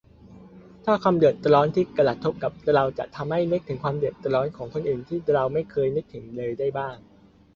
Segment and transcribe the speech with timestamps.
[0.85, 6.97] ถ้า 'ความเดือดร้อน' ที่กระทบกับเรา จะทำให้นึกถึงความเดือดร้อนของคนอื่นที่เราไม่เคยนึกถึงเลยได้บ้าง